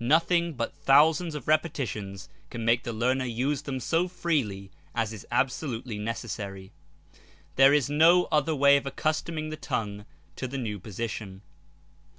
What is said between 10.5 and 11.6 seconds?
new position.